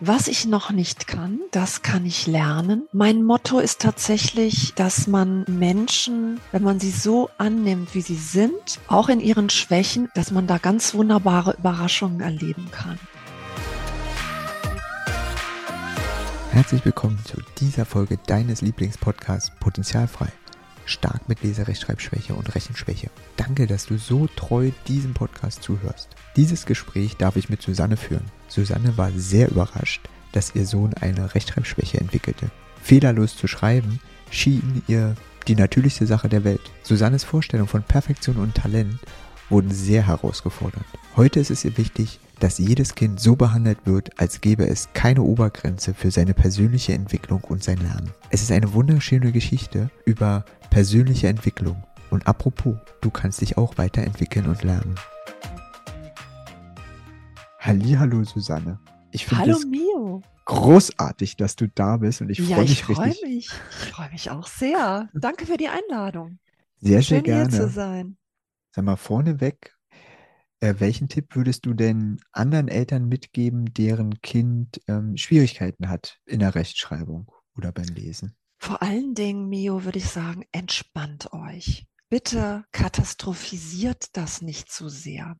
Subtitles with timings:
[0.00, 2.88] Was ich noch nicht kann, das kann ich lernen.
[2.92, 8.80] Mein Motto ist tatsächlich, dass man Menschen, wenn man sie so annimmt, wie sie sind,
[8.88, 12.98] auch in ihren Schwächen, dass man da ganz wunderbare Überraschungen erleben kann.
[16.50, 20.26] Herzlich willkommen zu dieser Folge deines Lieblingspodcasts Potenzialfrei.
[20.86, 23.10] Stark mit Leserechtschreibschwäche und Rechenschwäche.
[23.36, 26.08] Danke, dass du so treu diesem Podcast zuhörst.
[26.36, 28.30] Dieses Gespräch darf ich mit Susanne führen.
[28.48, 32.50] Susanne war sehr überrascht, dass ihr Sohn eine Rechtschreibschwäche entwickelte.
[32.82, 35.14] Fehlerlos zu schreiben schien ihr
[35.48, 36.72] die natürlichste Sache der Welt.
[36.82, 38.98] Susannes Vorstellung von Perfektion und Talent
[39.50, 40.84] wurden sehr herausgefordert.
[41.16, 45.22] Heute ist es ihr wichtig, dass jedes Kind so behandelt wird, als gäbe es keine
[45.22, 48.10] Obergrenze für seine persönliche Entwicklung und sein Lernen.
[48.30, 51.82] Es ist eine wunderschöne Geschichte über persönliche Entwicklung.
[52.10, 54.94] Und apropos, du kannst dich auch weiterentwickeln und lernen.
[57.60, 58.78] Hallo Susanne.
[59.10, 60.22] Ich Hallo Mio.
[60.44, 63.22] Großartig, dass du da bist und ich ja, freue mich ich freu richtig.
[63.24, 63.50] Mich.
[63.82, 65.08] Ich freue mich auch sehr.
[65.14, 66.38] Danke für die Einladung.
[66.80, 67.50] Sehr, sehr Schön, gerne.
[67.50, 68.16] Hier zu sein.
[68.72, 69.74] Sag mal vorneweg,
[70.64, 76.38] äh, welchen Tipp würdest du denn anderen Eltern mitgeben, deren Kind ähm, Schwierigkeiten hat in
[76.38, 78.34] der Rechtschreibung oder beim Lesen?
[78.58, 81.86] Vor allen Dingen, Mio, würde ich sagen, entspannt euch.
[82.08, 85.36] Bitte katastrophisiert das nicht zu sehr.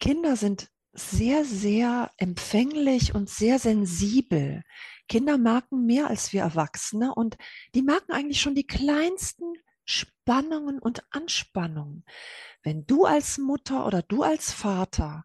[0.00, 4.62] Kinder sind sehr, sehr empfänglich und sehr sensibel.
[5.08, 7.36] Kinder merken mehr als wir Erwachsene und
[7.74, 9.44] die merken eigentlich schon die kleinsten
[9.86, 12.04] Spannungen und Anspannungen.
[12.62, 15.24] Wenn du als Mutter oder du als Vater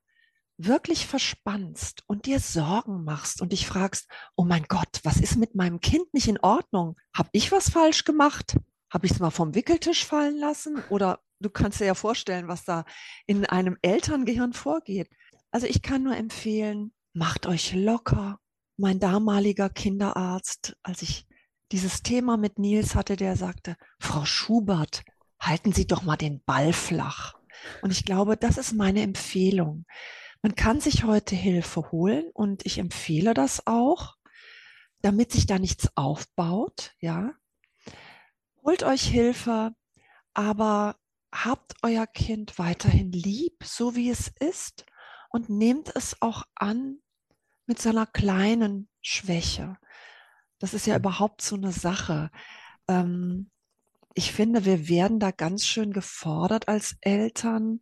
[0.58, 5.56] wirklich verspannst und dir Sorgen machst und dich fragst, oh mein Gott, was ist mit
[5.56, 6.98] meinem Kind nicht in Ordnung?
[7.14, 8.58] Hab ich was falsch gemacht?
[8.92, 10.82] Habe ich es mal vom Wickeltisch fallen lassen?
[10.90, 12.86] Oder du kannst dir ja vorstellen, was da
[13.26, 15.10] in einem Elterngehirn vorgeht.
[15.50, 18.40] Also ich kann nur empfehlen, macht euch locker.
[18.78, 21.28] Mein damaliger Kinderarzt, als ich
[21.72, 25.04] dieses Thema mit Nils hatte, der sagte, Frau Schubert,
[25.40, 27.36] halten Sie doch mal den Ball flach.
[27.82, 29.86] Und ich glaube, das ist meine Empfehlung.
[30.42, 34.16] Man kann sich heute Hilfe holen und ich empfehle das auch,
[35.02, 37.32] damit sich da nichts aufbaut, ja.
[38.64, 39.74] Holt euch Hilfe,
[40.34, 40.96] aber
[41.32, 44.86] habt euer Kind weiterhin lieb, so wie es ist
[45.30, 47.00] und nehmt es auch an
[47.66, 49.78] mit seiner kleinen Schwäche.
[50.62, 51.02] Das ist ja mhm.
[51.02, 52.30] überhaupt so eine Sache.
[52.88, 53.50] Ähm,
[54.14, 57.82] ich finde, wir werden da ganz schön gefordert als Eltern,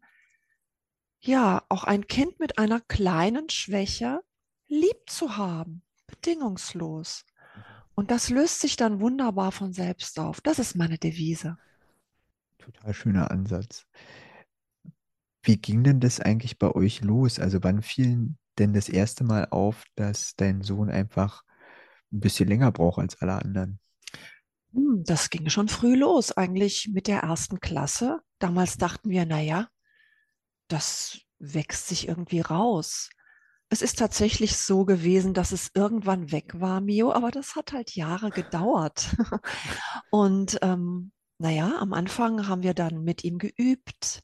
[1.21, 4.21] ja, auch ein Kind mit einer kleinen Schwäche
[4.67, 7.25] lieb zu haben, bedingungslos.
[7.95, 10.39] Und das löst sich dann wunderbar von selbst auf.
[10.39, 11.57] Das ist meine Devise.
[12.57, 13.85] Total schöner Ansatz.
[15.43, 17.39] Wie ging denn das eigentlich bei euch los?
[17.39, 21.43] Also wann fiel denn das erste Mal auf, dass dein Sohn einfach
[22.11, 23.79] ein bisschen länger braucht als alle anderen?
[24.73, 28.21] Hm, das ging schon früh los, eigentlich mit der ersten Klasse.
[28.39, 29.67] Damals dachten wir, naja,
[30.67, 33.09] das wächst sich irgendwie raus.
[33.69, 37.95] Es ist tatsächlich so gewesen, dass es irgendwann weg war, Mio, aber das hat halt
[37.95, 39.15] Jahre gedauert.
[40.09, 44.23] Und ähm, naja, am Anfang haben wir dann mit ihm geübt,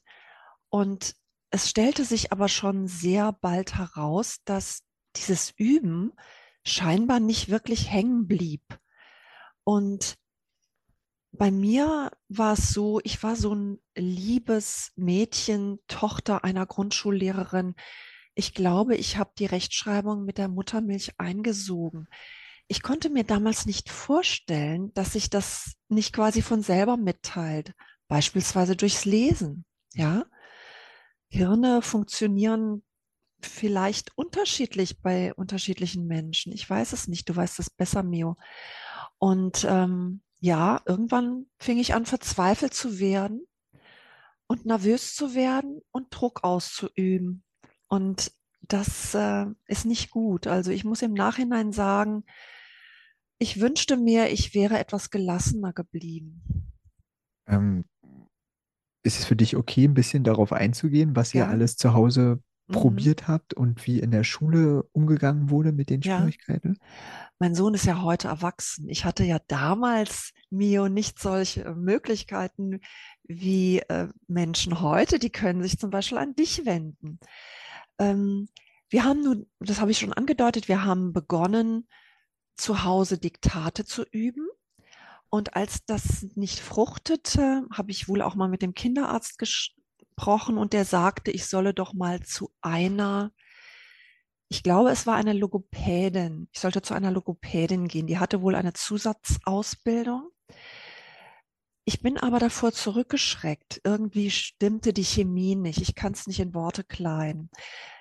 [0.76, 1.14] und
[1.50, 4.82] es stellte sich aber schon sehr bald heraus, dass
[5.16, 6.12] dieses Üben
[6.66, 8.62] scheinbar nicht wirklich hängen blieb.
[9.64, 10.16] Und
[11.32, 17.74] bei mir war es so, ich war so ein liebes Mädchen, Tochter einer Grundschullehrerin.
[18.34, 22.08] Ich glaube, ich habe die Rechtschreibung mit der Muttermilch eingesogen.
[22.68, 27.72] Ich konnte mir damals nicht vorstellen, dass sich das nicht quasi von selber mitteilt,
[28.08, 29.64] beispielsweise durchs Lesen.
[29.94, 30.24] Ja,
[31.28, 32.82] Hirne funktionieren
[33.40, 36.52] vielleicht unterschiedlich bei unterschiedlichen Menschen.
[36.52, 37.28] Ich weiß es nicht.
[37.28, 38.36] Du weißt es besser, Mio.
[39.18, 43.46] Und ähm, ja, irgendwann fing ich an, verzweifelt zu werden
[44.46, 47.44] und nervös zu werden und Druck auszuüben.
[47.88, 48.32] Und
[48.62, 50.46] das äh, ist nicht gut.
[50.46, 52.24] Also ich muss im Nachhinein sagen,
[53.38, 56.72] ich wünschte mir, ich wäre etwas gelassener geblieben.
[57.46, 57.84] Ähm,
[59.04, 61.48] ist es für dich okay, ein bisschen darauf einzugehen, was ihr Ja.
[61.48, 62.74] alles zu Hause Mhm.
[62.74, 66.18] probiert habt und wie in der Schule umgegangen wurde mit den Ja.
[66.18, 66.78] Schwierigkeiten?
[67.38, 68.88] Mein Sohn ist ja heute erwachsen.
[68.88, 72.80] Ich hatte ja damals, Mio, nicht solche Möglichkeiten
[73.24, 75.18] wie äh, Menschen heute.
[75.18, 77.20] Die können sich zum Beispiel an dich wenden.
[77.98, 78.48] Ähm,
[78.88, 81.88] wir haben nun, das habe ich schon angedeutet, wir haben begonnen,
[82.56, 84.46] zu Hause Diktate zu üben.
[85.28, 89.38] Und als das nicht fruchtete, habe ich wohl auch mal mit dem Kinderarzt
[90.16, 93.32] gesprochen und der sagte, ich solle doch mal zu einer
[94.48, 96.48] ich glaube, es war eine Logopädin.
[96.52, 98.06] Ich sollte zu einer Logopädin gehen.
[98.06, 100.30] Die hatte wohl eine Zusatzausbildung.
[101.84, 103.80] Ich bin aber davor zurückgeschreckt.
[103.82, 105.80] Irgendwie stimmte die Chemie nicht.
[105.82, 107.50] Ich kann es nicht in Worte kleiden.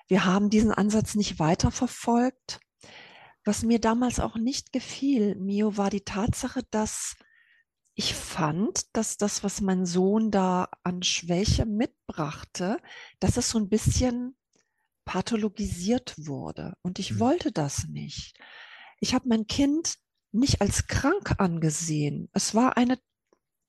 [0.08, 2.60] Wir haben diesen Ansatz nicht weiterverfolgt.
[3.44, 7.16] Was mir damals auch nicht gefiel, Mio, war die Tatsache, dass
[7.96, 12.78] ich fand, dass das, was mein Sohn da an Schwäche mitbrachte,
[13.22, 14.36] dass es so ein bisschen
[15.06, 16.74] pathologisiert wurde.
[16.82, 17.20] Und ich mhm.
[17.20, 18.38] wollte das nicht.
[19.00, 19.96] Ich habe mein Kind
[20.34, 22.30] nicht als krank angesehen.
[22.34, 23.00] Es war eine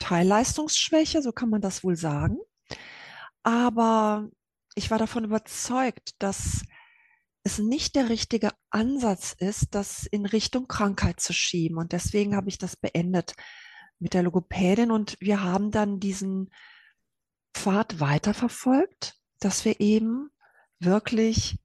[0.00, 2.38] Teilleistungsschwäche, so kann man das wohl sagen.
[3.44, 4.29] Aber
[4.75, 6.62] ich war davon überzeugt, dass
[7.44, 11.79] es nicht der richtige Ansatz ist, das in Richtung Krankheit zu schieben.
[11.79, 13.34] Und deswegen habe ich das beendet
[13.98, 16.50] mit der Logopädin und wir haben dann diesen
[17.54, 20.31] Pfad weiterverfolgt, dass wir eben
[20.78, 21.58] wirklich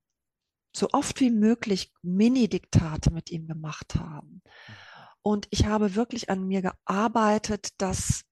[0.74, 4.42] so oft wie möglich Mini-Diktate mit ihm gemacht haben.
[5.22, 8.24] Und ich habe wirklich an mir gearbeitet, dass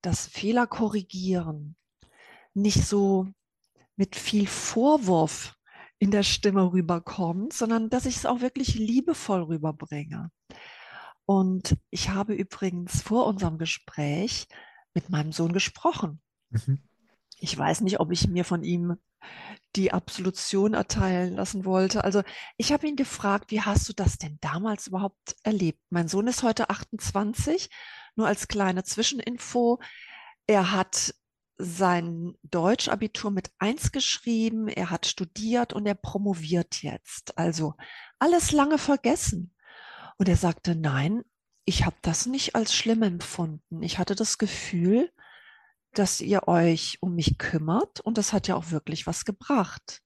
[0.00, 1.76] das Fehler korrigieren
[2.54, 3.28] nicht so
[3.96, 5.56] mit viel Vorwurf
[5.98, 10.30] in der Stimme rüberkommt, sondern dass ich es auch wirklich liebevoll rüberbringe.
[11.28, 14.48] Und ich habe übrigens vor unserem Gespräch
[14.94, 16.22] mit meinem Sohn gesprochen.
[16.48, 16.78] Mhm.
[17.38, 18.96] Ich weiß nicht, ob ich mir von ihm
[19.76, 22.02] die Absolution erteilen lassen wollte.
[22.02, 22.22] Also
[22.56, 25.82] ich habe ihn gefragt, wie hast du das denn damals überhaupt erlebt?
[25.90, 27.68] Mein Sohn ist heute 28,
[28.16, 29.80] nur als kleine Zwischeninfo.
[30.46, 31.14] Er hat
[31.58, 37.36] sein Deutschabitur mit eins geschrieben, er hat studiert und er promoviert jetzt.
[37.36, 37.74] Also
[38.18, 39.52] alles lange vergessen.
[40.18, 41.22] Und er sagte, nein,
[41.64, 43.82] ich habe das nicht als schlimm empfunden.
[43.82, 45.10] Ich hatte das Gefühl,
[45.92, 50.02] dass ihr euch um mich kümmert und das hat ja auch wirklich was gebracht.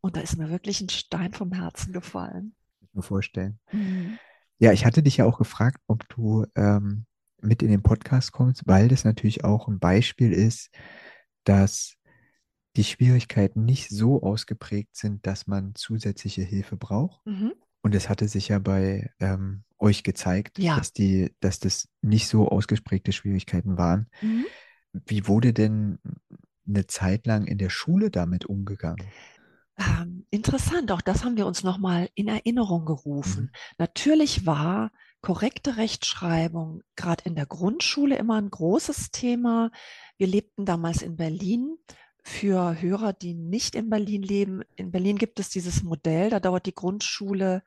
[0.00, 2.54] Und da ist mir wirklich ein Stein vom Herzen gefallen.
[2.80, 3.58] Ich mir vorstellen.
[3.72, 4.18] Mhm.
[4.58, 7.06] Ja, ich hatte dich ja auch gefragt, ob du ähm,
[7.40, 10.70] mit in den Podcast kommst, weil das natürlich auch ein Beispiel ist,
[11.44, 11.94] dass
[12.76, 17.24] die Schwierigkeiten nicht so ausgeprägt sind, dass man zusätzliche Hilfe braucht.
[17.26, 17.54] Mhm.
[17.82, 20.76] Und es hatte sich ja bei ähm, euch gezeigt, ja.
[20.76, 24.08] dass, die, dass das nicht so ausgeprägte Schwierigkeiten waren.
[24.20, 24.46] Mhm.
[24.92, 25.98] Wie wurde denn
[26.66, 29.06] eine Zeit lang in der Schule damit umgegangen?
[29.78, 33.44] Ähm, interessant, auch das haben wir uns nochmal in Erinnerung gerufen.
[33.44, 33.50] Mhm.
[33.78, 34.90] Natürlich war
[35.20, 39.70] korrekte Rechtschreibung gerade in der Grundschule immer ein großes Thema.
[40.16, 41.76] Wir lebten damals in Berlin
[42.28, 46.66] für Hörer, die nicht in Berlin leben, in Berlin gibt es dieses Modell, da dauert
[46.66, 47.62] die Grundschule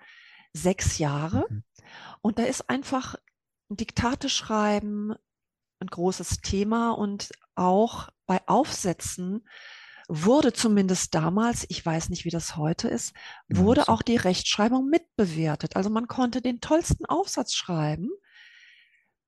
[0.53, 1.45] sechs Jahre.
[1.49, 1.63] Mhm.
[2.21, 3.15] Und da ist einfach
[3.69, 5.13] Diktate schreiben
[5.79, 9.47] ein großes Thema und auch bei Aufsätzen
[10.07, 13.13] wurde zumindest damals, ich weiß nicht, wie das heute ist,
[13.49, 15.75] wurde auch die Rechtschreibung mitbewertet.
[15.75, 18.09] Also man konnte den tollsten Aufsatz schreiben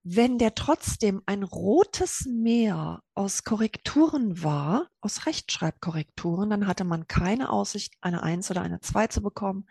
[0.03, 7.49] wenn der trotzdem ein rotes Meer aus Korrekturen war, aus Rechtschreibkorrekturen, dann hatte man keine
[7.49, 9.65] Aussicht, eine Eins oder eine Zwei zu bekommen.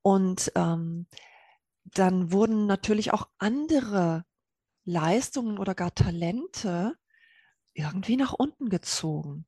[0.00, 1.06] Und ähm,
[1.84, 4.24] dann wurden natürlich auch andere
[4.84, 6.94] Leistungen oder gar Talente
[7.74, 9.46] irgendwie nach unten gezogen.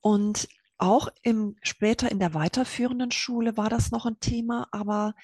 [0.00, 0.48] Und
[0.78, 5.14] auch im, später in der weiterführenden Schule war das noch ein Thema, aber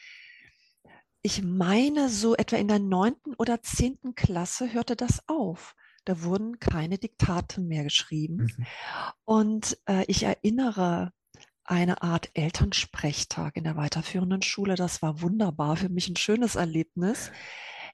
[1.26, 5.75] ich meine, so etwa in der neunten oder zehnten Klasse hörte das auf.
[6.04, 8.47] Da wurden keine Diktate mehr geschrieben.
[8.56, 8.66] Mhm.
[9.25, 11.12] Und äh, ich erinnere
[11.64, 14.76] eine Art Elternsprechtag in der weiterführenden Schule.
[14.76, 17.33] Das war wunderbar, für mich ein schönes Erlebnis.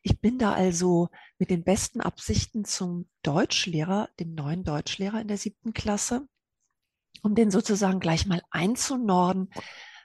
[0.03, 1.09] Ich bin da also
[1.39, 6.29] mit den besten Absichten zum Deutschlehrer, dem neuen Deutschlehrer in der siebten Klasse,
[7.23, 9.49] um den sozusagen gleich mal einzunorden,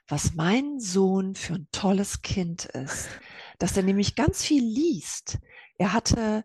[0.08, 3.08] was mein Sohn für ein tolles Kind ist,
[3.58, 5.38] dass er nämlich ganz viel liest.
[5.76, 6.44] Er hatte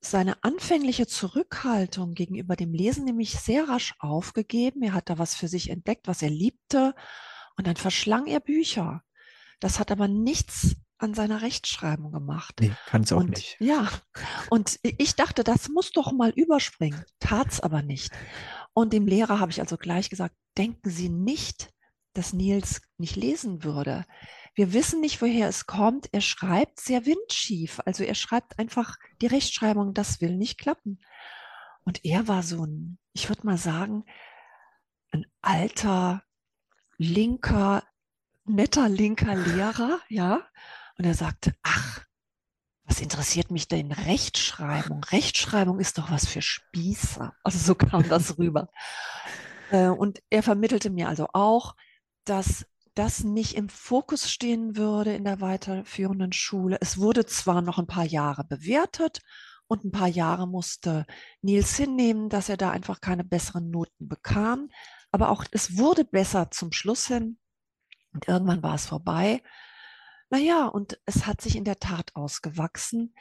[0.00, 4.82] seine anfängliche Zurückhaltung gegenüber dem Lesen nämlich sehr rasch aufgegeben.
[4.82, 6.94] Er hat da was für sich entdeckt, was er liebte.
[7.56, 9.02] Und dann verschlang er Bücher.
[9.60, 12.56] Das hat aber nichts an seiner Rechtschreibung gemacht.
[12.60, 13.56] Nee, kann es auch und, nicht.
[13.60, 13.88] Ja,
[14.50, 17.04] und ich dachte, das muss doch mal überspringen.
[17.20, 18.12] Tat's aber nicht.
[18.72, 21.71] Und dem Lehrer habe ich also gleich gesagt, denken Sie nicht,
[22.14, 24.04] dass Nils nicht lesen würde.
[24.54, 26.08] Wir wissen nicht, woher es kommt.
[26.12, 27.80] Er schreibt sehr windschief.
[27.86, 31.00] Also er schreibt einfach die Rechtschreibung, das will nicht klappen.
[31.84, 34.04] Und er war so ein, ich würde mal sagen,
[35.10, 36.22] ein alter,
[36.98, 37.82] linker,
[38.44, 40.46] netter linker Lehrer, ja.
[40.98, 42.04] Und er sagte, ach,
[42.84, 45.02] was interessiert mich denn Rechtschreibung?
[45.04, 47.34] Rechtschreibung ist doch was für Spießer.
[47.42, 48.68] Also so kam das rüber.
[49.70, 51.76] Äh, und er vermittelte mir also auch,
[52.24, 56.78] dass das nicht im Fokus stehen würde in der weiterführenden Schule.
[56.80, 59.20] Es wurde zwar noch ein paar Jahre bewertet
[59.66, 61.06] und ein paar Jahre musste
[61.40, 64.68] Nils hinnehmen, dass er da einfach keine besseren Noten bekam,
[65.10, 67.38] aber auch es wurde besser zum Schluss hin
[68.12, 69.42] und irgendwann war es vorbei.
[70.28, 73.14] Naja, und es hat sich in der Tat ausgewachsen.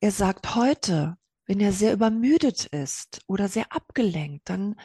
[0.00, 4.76] Er sagt heute, wenn er sehr übermüdet ist oder sehr abgelenkt, dann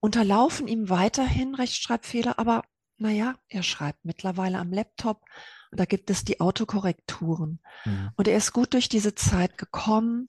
[0.00, 2.62] unterlaufen ihm weiterhin Rechtschreibfehler, aber
[2.96, 5.24] naja, er schreibt mittlerweile am Laptop
[5.70, 7.60] und da gibt es die Autokorrekturen.
[7.84, 8.10] Mhm.
[8.16, 10.28] Und er ist gut durch diese Zeit gekommen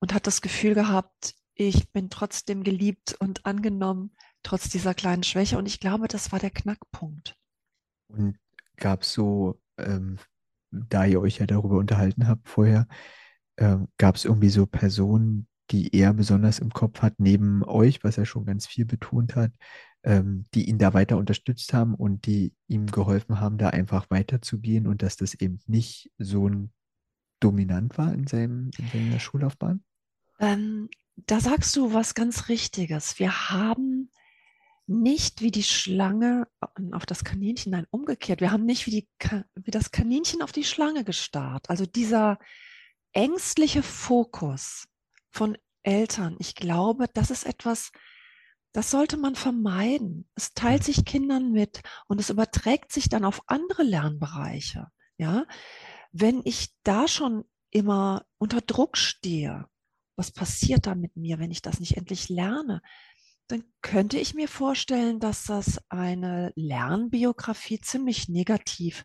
[0.00, 5.56] und hat das Gefühl gehabt, ich bin trotzdem geliebt und angenommen, trotz dieser kleinen Schwäche.
[5.56, 7.36] Und ich glaube, das war der Knackpunkt.
[8.08, 8.38] Und
[8.76, 10.18] gab es so, ähm,
[10.70, 12.86] da ihr euch ja darüber unterhalten habt vorher,
[13.56, 18.18] ähm, gab es irgendwie so Personen, die er besonders im Kopf hat, neben euch, was
[18.18, 19.52] er schon ganz viel betont hat,
[20.06, 24.86] ähm, die ihn da weiter unterstützt haben und die ihm geholfen haben, da einfach weiterzugehen
[24.86, 26.72] und dass das eben nicht so ein
[27.40, 29.82] dominant war in, seinem, in seiner Schullaufbahn?
[30.38, 33.18] Ähm, da sagst du was ganz Richtiges.
[33.18, 34.10] Wir haben
[34.86, 36.46] nicht wie die Schlange
[36.92, 38.40] auf das Kaninchen, nein, umgekehrt.
[38.40, 39.08] Wir haben nicht wie, die,
[39.56, 41.68] wie das Kaninchen auf die Schlange gestarrt.
[41.68, 42.38] Also dieser
[43.12, 44.86] ängstliche Fokus
[45.30, 47.90] von Eltern, ich glaube, das ist etwas,
[48.76, 50.28] das sollte man vermeiden.
[50.34, 54.88] Es teilt sich Kindern mit und es überträgt sich dann auf andere Lernbereiche.
[55.16, 55.46] Ja,
[56.12, 59.64] wenn ich da schon immer unter Druck stehe,
[60.14, 62.82] was passiert da mit mir, wenn ich das nicht endlich lerne?
[63.48, 69.04] dann könnte ich mir vorstellen, dass das eine Lernbiografie ziemlich negativ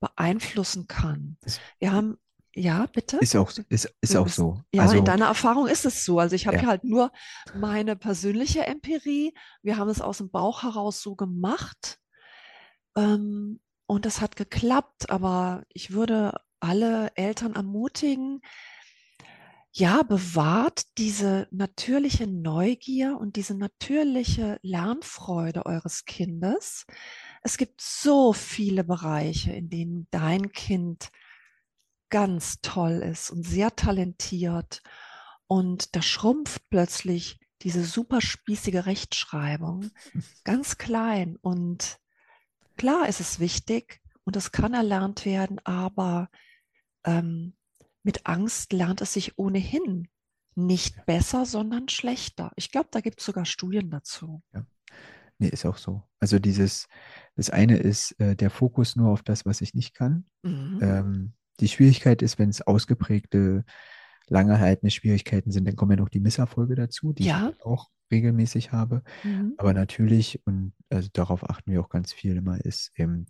[0.00, 1.36] beeinflussen kann.
[1.78, 2.16] Wir haben
[2.58, 3.18] ja, bitte.
[3.18, 4.62] Ist auch, ist, ist auch so.
[4.72, 6.18] Ja, also, in deiner Erfahrung ist es so.
[6.18, 6.66] Also ich habe ja.
[6.66, 7.12] halt nur
[7.54, 9.34] meine persönliche Empirie.
[9.62, 11.98] Wir haben es aus dem Bauch heraus so gemacht.
[12.96, 15.10] Ähm, und das hat geklappt.
[15.10, 18.40] Aber ich würde alle Eltern ermutigen,
[19.70, 26.86] ja, bewahrt diese natürliche Neugier und diese natürliche Lernfreude eures Kindes.
[27.42, 31.10] Es gibt so viele Bereiche, in denen dein Kind
[32.10, 34.82] ganz toll ist und sehr talentiert.
[35.46, 39.90] Und da schrumpft plötzlich diese super spießige Rechtschreibung
[40.44, 41.36] ganz klein.
[41.40, 41.98] Und
[42.76, 46.28] klar ist es wichtig und es kann erlernt werden, aber
[47.04, 47.56] ähm,
[48.02, 50.08] mit Angst lernt es sich ohnehin
[50.54, 52.52] nicht besser, sondern schlechter.
[52.56, 54.42] Ich glaube, da gibt es sogar Studien dazu.
[54.52, 54.66] Ja.
[55.38, 56.02] Nee, ist auch so.
[56.18, 56.88] Also dieses,
[57.34, 60.24] das eine ist äh, der Fokus nur auf das, was ich nicht kann.
[60.42, 60.78] Mhm.
[60.80, 63.64] Ähm, die Schwierigkeit ist, wenn es ausgeprägte,
[64.28, 67.52] lange erhaltene Schwierigkeiten sind, dann kommen ja noch die Misserfolge dazu, die ja.
[67.54, 69.02] ich auch regelmäßig habe.
[69.22, 69.54] Mhm.
[69.56, 73.26] Aber natürlich, und also darauf achten wir auch ganz viel immer, ist eben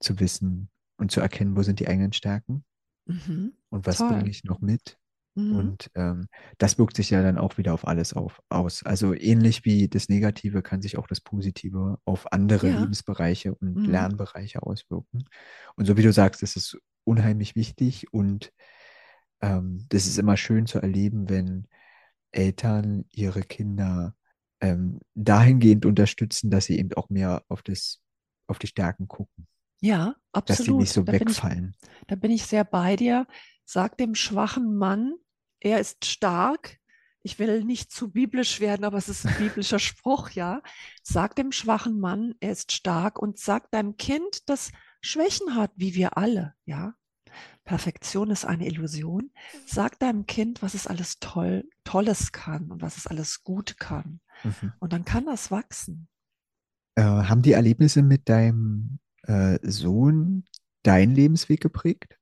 [0.00, 2.64] zu wissen und zu erkennen, wo sind die eigenen Stärken
[3.08, 3.54] Mhm.
[3.70, 4.98] Und was bringe ich noch mit?
[5.34, 5.56] Mhm.
[5.56, 8.82] Und ähm, das wirkt sich ja dann auch wieder auf alles auf, aus.
[8.82, 12.80] Also ähnlich wie das Negative kann sich auch das Positive auf andere ja.
[12.80, 13.84] Lebensbereiche und mhm.
[13.90, 15.24] Lernbereiche auswirken.
[15.76, 16.78] Und so wie du sagst, ist
[17.08, 18.52] unheimlich wichtig und
[19.40, 21.66] ähm, das ist immer schön zu erleben, wenn
[22.32, 24.14] Eltern ihre Kinder
[24.60, 28.00] ähm, dahingehend unterstützen, dass sie eben auch mehr auf das,
[28.46, 29.46] auf die Stärken gucken.
[29.80, 30.58] Ja, absolut.
[30.58, 31.76] Dass sie nicht so da wegfallen.
[31.80, 33.26] Bin ich, da bin ich sehr bei dir.
[33.64, 35.14] Sag dem schwachen Mann,
[35.60, 36.78] er ist stark.
[37.22, 40.62] Ich will nicht zu biblisch werden, aber es ist ein biblischer Spruch, ja.
[41.02, 45.94] Sag dem schwachen Mann, er ist stark und sag deinem Kind, das Schwächen hat, wie
[45.94, 46.94] wir alle, ja.
[47.64, 49.30] Perfektion ist eine Illusion.
[49.66, 54.20] Sag deinem Kind, was es alles toll, Tolles kann und was es alles gut kann.
[54.42, 54.72] Mhm.
[54.78, 56.08] Und dann kann das wachsen.
[56.94, 60.44] Äh, haben die Erlebnisse mit deinem äh, Sohn
[60.82, 62.18] deinen Lebensweg geprägt?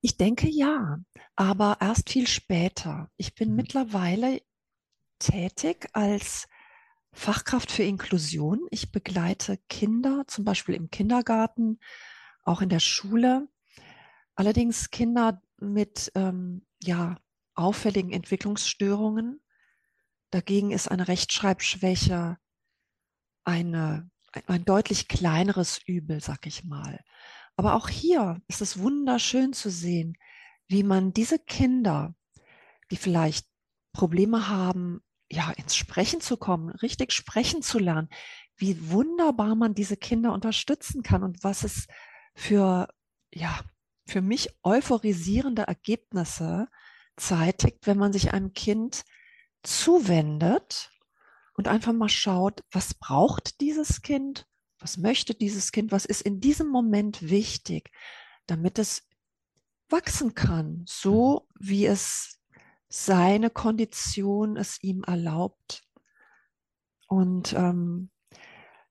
[0.00, 0.98] Ich denke ja,
[1.36, 3.08] aber erst viel später.
[3.16, 3.56] Ich bin mhm.
[3.56, 4.42] mittlerweile
[5.20, 6.48] tätig als
[7.12, 8.66] Fachkraft für Inklusion.
[8.70, 11.78] Ich begleite Kinder, zum Beispiel im Kindergarten,
[12.42, 13.48] auch in der Schule.
[14.34, 17.18] Allerdings Kinder mit ähm, ja,
[17.54, 19.42] auffälligen Entwicklungsstörungen.
[20.30, 22.38] Dagegen ist eine Rechtschreibschwäche
[23.44, 24.10] eine
[24.46, 27.04] ein deutlich kleineres Übel, sag ich mal.
[27.56, 30.16] Aber auch hier ist es wunderschön zu sehen,
[30.68, 32.14] wie man diese Kinder,
[32.90, 33.46] die vielleicht
[33.92, 35.02] Probleme haben,
[35.32, 38.10] ja, ins Sprechen zu kommen, richtig sprechen zu lernen,
[38.56, 41.86] wie wunderbar man diese Kinder unterstützen kann und was es
[42.34, 42.88] für,
[43.32, 43.60] ja,
[44.06, 46.68] für mich euphorisierende Ergebnisse
[47.16, 49.04] zeitigt, wenn man sich einem Kind
[49.62, 50.92] zuwendet
[51.54, 54.46] und einfach mal schaut, was braucht dieses Kind,
[54.82, 55.92] Was möchte dieses Kind?
[55.92, 57.92] Was ist in diesem Moment wichtig,
[58.46, 59.08] damit es
[59.88, 61.66] wachsen kann, so mhm.
[61.68, 62.40] wie es
[62.92, 65.82] seine Kondition es ihm erlaubt.
[67.08, 68.10] Und ähm,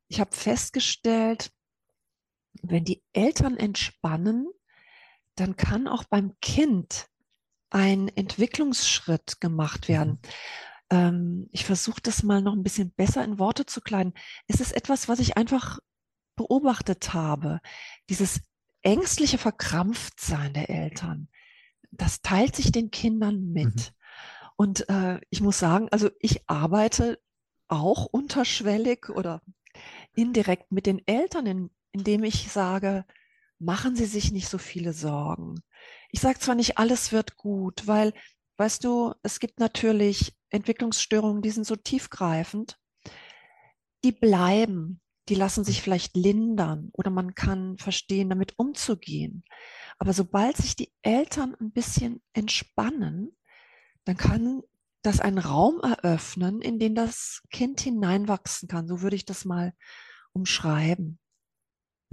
[0.08, 1.52] ich habe festgestellt,
[2.64, 4.48] wenn die Eltern entspannen,
[5.36, 7.08] dann kann auch beim Kind
[7.70, 10.20] ein Entwicklungsschritt gemacht werden.
[10.90, 10.98] Mhm.
[10.98, 14.14] Ähm, ich versuche das mal noch ein bisschen besser in Worte zu kleiden.
[14.48, 15.80] Es ist etwas, was ich einfach
[16.36, 17.62] beobachtet habe.
[18.10, 18.42] Dieses
[18.82, 21.30] ängstliche Verkrampftsein der Eltern,
[21.92, 23.76] das teilt sich den Kindern mit.
[23.76, 23.96] Mhm.
[24.56, 27.20] Und äh, ich muss sagen, also ich arbeite
[27.68, 29.42] auch unterschwellig oder
[30.14, 33.06] indirekt mit den Eltern, in, indem ich sage,
[33.60, 35.56] machen Sie sich nicht so viele Sorgen.
[36.12, 38.14] Ich sage zwar nicht, alles wird gut, weil,
[38.58, 42.78] weißt du, es gibt natürlich Entwicklungsstörungen, die sind so tiefgreifend,
[44.04, 49.44] die bleiben, die lassen sich vielleicht lindern oder man kann verstehen, damit umzugehen.
[50.02, 53.38] Aber sobald sich die Eltern ein bisschen entspannen,
[54.06, 54.64] dann kann
[55.04, 58.88] das einen Raum eröffnen, in den das Kind hineinwachsen kann.
[58.88, 59.74] So würde ich das mal
[60.34, 61.20] umschreiben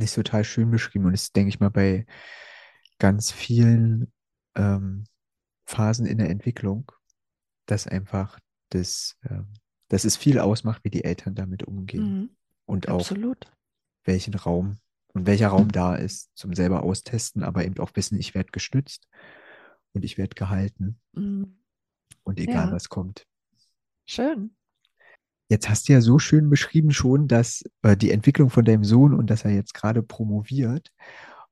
[0.04, 2.06] ist total schön beschrieben und ist, denke ich mal, bei
[2.98, 4.12] ganz vielen
[4.54, 5.04] ähm,
[5.66, 6.90] Phasen in der Entwicklung,
[7.66, 8.38] dass einfach
[8.70, 9.42] das, äh,
[9.88, 12.18] dass es viel ausmacht, wie die Eltern damit umgehen.
[12.18, 12.30] Mhm.
[12.64, 13.50] Und auch Absolut.
[14.04, 14.78] welchen Raum
[15.18, 19.08] und welcher Raum da ist zum selber austesten, aber eben auch wissen, ich werde gestützt
[19.92, 21.00] und ich werde gehalten.
[21.12, 21.58] Mhm.
[22.22, 22.72] Und egal ja.
[22.72, 23.26] was kommt.
[24.06, 24.54] Schön.
[25.50, 29.12] Jetzt hast du ja so schön beschrieben schon, dass äh, die Entwicklung von deinem Sohn
[29.12, 30.92] und dass er jetzt gerade promoviert.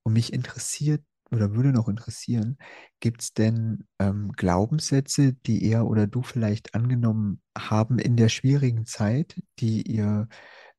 [0.05, 2.59] Und mich interessiert oder würde noch interessieren,
[3.01, 8.87] gibt es denn ähm, Glaubenssätze, die er oder du vielleicht angenommen haben in der schwierigen
[8.87, 10.29] Zeit, die ihr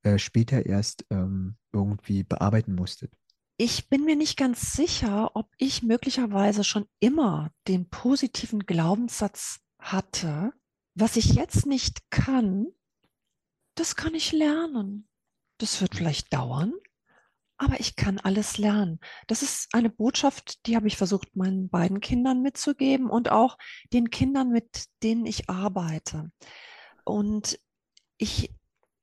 [0.03, 3.13] äh, später erst ähm, irgendwie bearbeiten musstet?
[3.57, 10.53] Ich bin mir nicht ganz sicher, ob ich möglicherweise schon immer den positiven Glaubenssatz hatte.
[10.93, 12.67] Was ich jetzt nicht kann,
[13.75, 15.07] das kann ich lernen.
[15.59, 16.73] Das wird vielleicht dauern,
[17.57, 18.99] aber ich kann alles lernen.
[19.25, 23.57] Das ist eine Botschaft, die habe ich versucht, meinen beiden Kindern mitzugeben und auch
[23.91, 26.31] den Kindern, mit denen ich arbeite.
[27.03, 27.59] Und
[28.17, 28.53] ich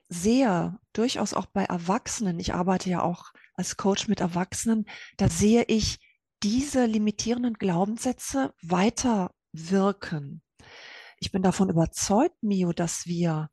[0.09, 4.87] sehe durchaus auch bei Erwachsenen, ich arbeite ja auch als Coach mit Erwachsenen,
[5.17, 5.99] da sehe ich
[6.43, 10.43] diese limitierenden Glaubenssätze weiter wirken.
[11.19, 13.49] Ich bin davon überzeugt, Mio, dass wir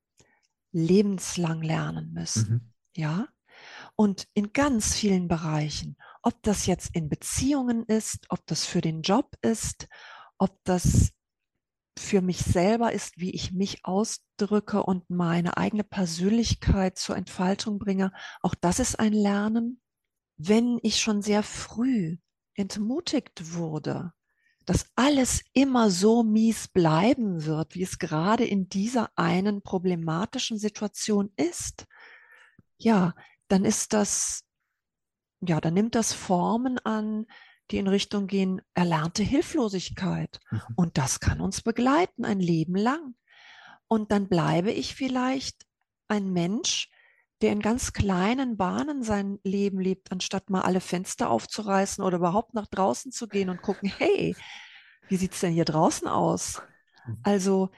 [0.71, 2.53] lebenslang lernen müssen.
[2.53, 2.73] Mhm.
[2.95, 3.27] Ja.
[3.95, 9.01] Und in ganz vielen Bereichen, ob das jetzt in Beziehungen ist, ob das für den
[9.01, 9.87] Job ist,
[10.37, 11.11] ob das
[12.01, 18.11] für mich selber ist, wie ich mich ausdrücke und meine eigene Persönlichkeit zur Entfaltung bringe,
[18.41, 19.81] auch das ist ein Lernen.
[20.37, 22.17] Wenn ich schon sehr früh
[22.55, 24.11] entmutigt wurde,
[24.65, 31.31] dass alles immer so mies bleiben wird, wie es gerade in dieser einen problematischen Situation
[31.35, 31.85] ist,
[32.77, 33.13] ja,
[33.47, 34.43] dann ist das,
[35.41, 37.25] ja, dann nimmt das Formen an,
[37.69, 40.39] die in Richtung gehen, erlernte Hilflosigkeit.
[40.49, 40.61] Mhm.
[40.75, 43.15] Und das kann uns begleiten ein Leben lang.
[43.87, 45.65] Und dann bleibe ich vielleicht
[46.07, 46.89] ein Mensch,
[47.41, 52.53] der in ganz kleinen Bahnen sein Leben lebt, anstatt mal alle Fenster aufzureißen oder überhaupt
[52.53, 54.35] nach draußen zu gehen und gucken, hey,
[55.07, 56.61] wie sieht es denn hier draußen aus?
[57.05, 57.19] Mhm.
[57.23, 57.69] Also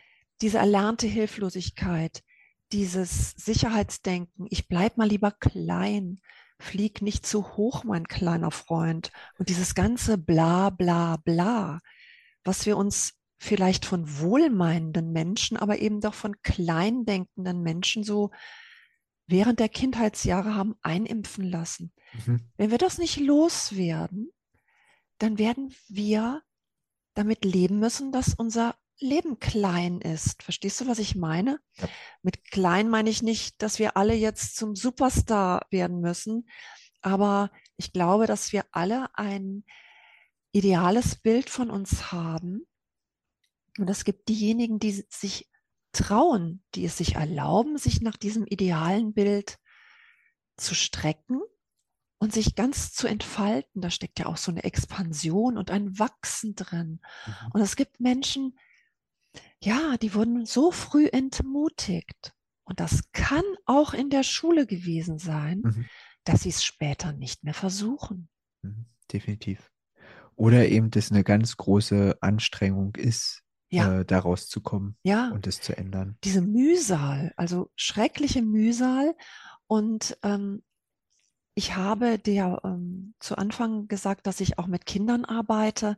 [0.42, 2.24] diese erlernte Hilflosigkeit,
[2.72, 6.20] dieses Sicherheitsdenken, ich bleib mal lieber klein,
[6.64, 9.12] flieg nicht zu hoch, mein kleiner Freund.
[9.38, 11.80] Und dieses ganze bla bla bla,
[12.44, 18.32] was wir uns vielleicht von wohlmeinenden Menschen, aber eben doch von kleindenkenden Menschen so
[19.28, 21.92] während der Kindheitsjahre haben einimpfen lassen.
[22.26, 22.42] Mhm.
[22.58, 24.32] Wenn wir das nicht loswerden,
[25.18, 26.42] dann werden wir
[27.14, 30.44] damit leben müssen, dass unser Leben klein ist.
[30.44, 31.60] Verstehst du, was ich meine?
[31.76, 31.90] Ja.
[32.22, 36.48] Mit klein meine ich nicht, dass wir alle jetzt zum Superstar werden müssen,
[37.02, 39.66] aber ich glaube, dass wir alle ein
[40.52, 42.66] ideales Bild von uns haben.
[43.78, 45.50] Und es gibt diejenigen, die sich
[45.92, 49.58] trauen, die es sich erlauben, sich nach diesem idealen Bild
[50.58, 51.42] zu strecken
[52.20, 53.82] und sich ganz zu entfalten.
[53.82, 57.02] Da steckt ja auch so eine Expansion und ein Wachsen drin.
[57.26, 57.52] Mhm.
[57.54, 58.58] Und es gibt Menschen,
[59.62, 62.34] ja, die wurden so früh entmutigt.
[62.66, 65.86] Und das kann auch in der Schule gewesen sein, mhm.
[66.24, 68.30] dass sie es später nicht mehr versuchen.
[68.62, 68.86] Mhm.
[69.12, 69.72] Definitiv.
[70.36, 74.00] Oder eben, dass eine ganz große Anstrengung ist, ja.
[74.00, 75.30] äh, daraus zu kommen ja.
[75.30, 76.18] und es zu ändern.
[76.24, 79.16] Diese Mühsal, also schreckliche Mühsal.
[79.68, 80.64] Und ähm,
[81.56, 85.98] ich habe dir ähm, zu Anfang gesagt, dass ich auch mit Kindern arbeite.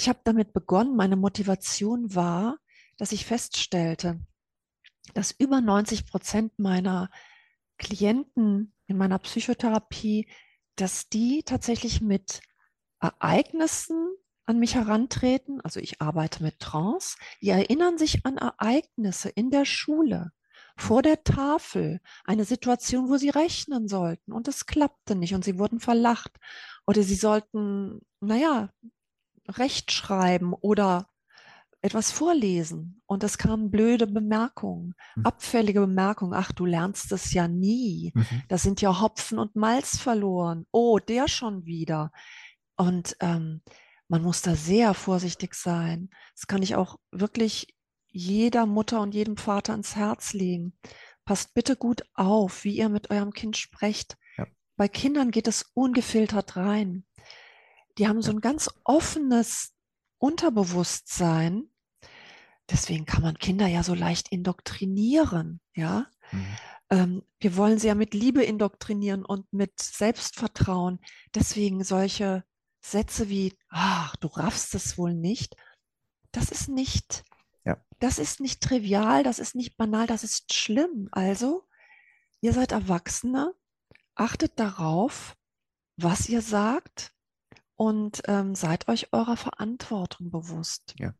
[0.00, 2.56] Ich habe damit begonnen, meine Motivation war,
[2.96, 4.18] dass ich feststellte,
[5.12, 7.10] dass über 90 Prozent meiner
[7.76, 10.26] Klienten in meiner Psychotherapie,
[10.76, 12.40] dass die tatsächlich mit
[12.98, 14.08] Ereignissen
[14.46, 15.60] an mich herantreten.
[15.60, 17.18] Also ich arbeite mit Trance.
[17.42, 20.32] Die erinnern sich an Ereignisse in der Schule,
[20.78, 25.58] vor der Tafel, eine Situation, wo sie rechnen sollten und es klappte nicht und sie
[25.58, 26.32] wurden verlacht.
[26.86, 28.70] Oder sie sollten, naja,
[29.50, 31.08] Recht schreiben oder
[31.82, 35.26] etwas vorlesen und es kamen blöde Bemerkungen, mhm.
[35.26, 36.34] abfällige Bemerkungen.
[36.34, 38.12] Ach, du lernst es ja nie.
[38.14, 38.42] Mhm.
[38.48, 40.66] Da sind ja Hopfen und Malz verloren.
[40.72, 42.12] Oh, der schon wieder.
[42.76, 43.62] Und ähm,
[44.08, 46.10] man muss da sehr vorsichtig sein.
[46.34, 47.74] Das kann ich auch wirklich
[48.08, 50.76] jeder Mutter und jedem Vater ans Herz legen.
[51.24, 54.18] Passt bitte gut auf, wie ihr mit eurem Kind sprecht.
[54.36, 54.46] Ja.
[54.76, 57.04] Bei Kindern geht es ungefiltert rein.
[57.98, 59.72] Die haben so ein ganz offenes
[60.18, 61.70] Unterbewusstsein.
[62.70, 66.06] Deswegen kann man Kinder ja so leicht indoktrinieren, ja.
[66.30, 66.56] Mhm.
[66.90, 71.00] Ähm, wir wollen sie ja mit Liebe indoktrinieren und mit Selbstvertrauen.
[71.34, 72.44] Deswegen solche
[72.80, 75.56] Sätze wie, ach, du raffst es wohl nicht,
[76.32, 77.24] das ist nicht,
[77.64, 77.76] ja.
[77.98, 81.08] das ist nicht trivial, das ist nicht banal, das ist schlimm.
[81.12, 81.66] Also,
[82.40, 83.54] ihr seid Erwachsene,
[84.14, 85.36] achtet darauf,
[85.96, 87.12] was ihr sagt,
[87.80, 90.94] und ähm, seid euch eurer Verantwortung bewusst.
[90.98, 91.14] Ja.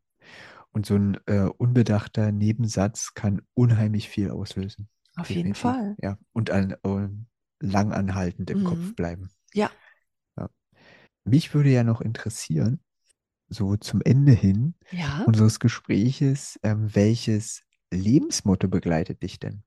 [0.69, 4.87] Und so ein äh, unbedachter Nebensatz kann unheimlich viel auslösen.
[5.15, 5.35] Auf Definitiv.
[5.37, 5.95] jeden Fall.
[6.03, 6.19] Ja.
[6.33, 7.07] Und an, uh,
[7.59, 8.65] lang anhaltend im mhm.
[8.65, 9.31] Kopf bleiben.
[9.55, 9.71] Ja.
[10.37, 10.51] ja.
[11.23, 12.79] Mich würde ja noch interessieren,
[13.47, 15.23] so zum Ende hin ja?
[15.25, 19.63] unseres Gespräches, ähm, welches Lebensmotto begleitet dich denn?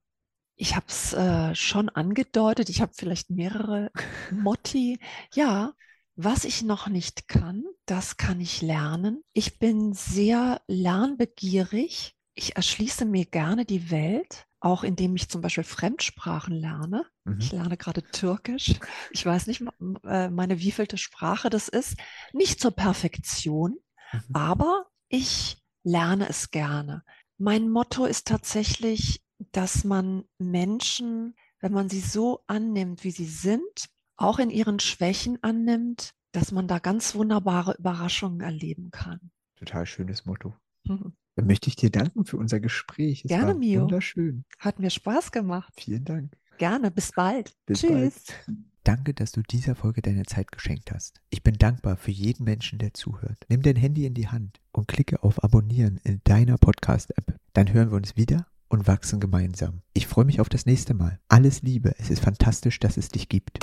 [0.55, 2.69] Ich habe es äh, schon angedeutet.
[2.69, 3.91] Ich habe vielleicht mehrere
[4.31, 4.97] Motti.
[5.33, 5.73] Ja,
[6.15, 9.21] was ich noch nicht kann, das kann ich lernen.
[9.33, 12.15] Ich bin sehr lernbegierig.
[12.33, 17.05] Ich erschließe mir gerne die Welt, auch indem ich zum Beispiel Fremdsprachen lerne.
[17.25, 17.39] Mhm.
[17.39, 18.75] Ich lerne gerade Türkisch.
[19.11, 19.61] Ich weiß nicht,
[20.05, 21.97] äh, meine wievielte Sprache das ist.
[22.33, 23.77] Nicht zur Perfektion,
[24.11, 24.19] mhm.
[24.33, 27.03] aber ich lerne es gerne.
[27.37, 33.89] Mein Motto ist tatsächlich, dass man Menschen, wenn man sie so annimmt, wie sie sind,
[34.17, 39.31] auch in ihren Schwächen annimmt, dass man da ganz wunderbare Überraschungen erleben kann.
[39.55, 40.53] Total schönes Motto.
[40.83, 41.13] Mhm.
[41.35, 43.23] Dann möchte ich dir danken für unser Gespräch.
[43.25, 43.81] Es Gerne, Mio.
[43.81, 44.45] Wunderschön.
[44.59, 45.73] Hat mir Spaß gemacht.
[45.77, 46.37] Vielen Dank.
[46.57, 47.53] Gerne, bis bald.
[47.65, 47.91] Bis Tschüss.
[47.91, 48.59] Bald.
[48.83, 51.19] Danke, dass du dieser Folge deine Zeit geschenkt hast.
[51.29, 53.37] Ich bin dankbar für jeden Menschen, der zuhört.
[53.49, 57.35] Nimm dein Handy in die Hand und klicke auf Abonnieren in deiner Podcast-App.
[57.53, 59.81] Dann hören wir uns wieder und wachsen gemeinsam.
[59.93, 61.19] Ich freue mich auf das nächste Mal.
[61.27, 63.59] Alles Liebe, es ist fantastisch, dass es dich gibt.